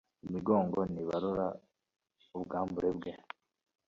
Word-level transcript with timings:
imigongo 0.25 0.79
ntibarora 0.91 1.47
ubwambure 2.37 2.89
bwe 2.97 3.11